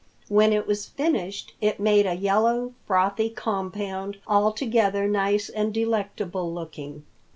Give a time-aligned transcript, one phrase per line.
[0.29, 7.03] When it was finished, it made a yellow, frothy compound, altogether nice and delectable looking.